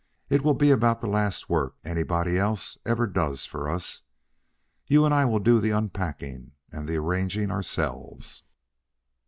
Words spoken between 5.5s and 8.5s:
the unpacking and the arranging ourselves."